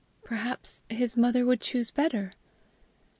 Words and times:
"Perhaps 0.23 0.83
his 0.89 1.15
mother 1.15 1.45
would 1.45 1.61
choose 1.61 1.91
better." 1.91 2.33